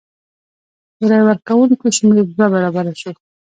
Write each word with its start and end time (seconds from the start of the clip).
د 0.99 1.01
رای 1.11 1.23
ورکوونکو 1.25 1.85
شمېر 1.97 2.21
دوه 2.29 2.47
برابره 2.53 2.93
شو. 3.01 3.11